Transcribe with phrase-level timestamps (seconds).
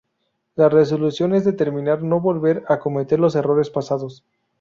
[0.55, 4.23] La resolución es determinar no volver a cometer los errores pasados.